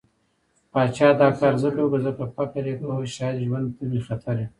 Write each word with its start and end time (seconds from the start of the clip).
پاچا 0.71 1.07
دا 1.19 1.27
کار 1.39 1.53
ځکه 1.63 1.79
وکړ، 1.83 1.99
ځکه 2.07 2.23
فکر 2.35 2.63
يې 2.69 2.73
کوه 2.79 2.95
شايد 3.15 3.35
ژوند 3.45 3.67
ته 3.75 3.83
مې 3.89 3.99
خطر 4.07 4.35
وي. 4.39 4.47